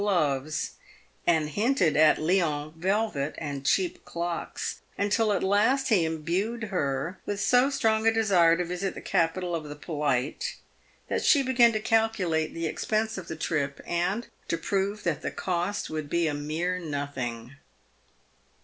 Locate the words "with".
7.27-7.39